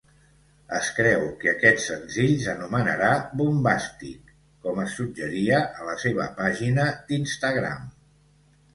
Es 0.77 0.87
creu 0.99 1.25
que 1.43 1.51
aquest 1.51 1.81
senzill 1.83 2.33
s'anomenarà 2.45 3.11
"Bombastic" 3.43 4.35
com 4.67 4.83
es 4.87 4.99
suggeria 5.03 5.63
a 5.85 5.89
la 5.93 5.97
seva 6.09 6.31
pàgina 6.45 6.91
d'Instagram. 7.09 7.91